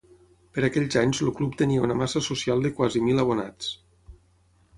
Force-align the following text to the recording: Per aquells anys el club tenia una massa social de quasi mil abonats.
Per 0.55 0.61
aquells 0.67 0.95
anys 1.01 1.19
el 1.27 1.33
club 1.39 1.53
tenia 1.59 1.83
una 1.89 1.99
massa 1.99 2.23
social 2.29 2.65
de 2.67 2.73
quasi 2.81 3.03
mil 3.11 3.23
abonats. 3.27 3.71